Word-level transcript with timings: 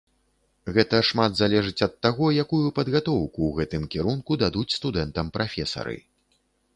Гэта 0.75 0.99
шмат 1.09 1.35
залежыць 1.41 1.83
ад 1.87 1.93
таго, 2.05 2.25
якую 2.43 2.61
падгатоўку 2.79 3.35
ў 3.35 3.51
гэтым 3.59 3.85
кірунку 3.97 4.39
дадуць 4.45 4.73
студэнтам 4.77 5.25
прафесары. 5.37 5.97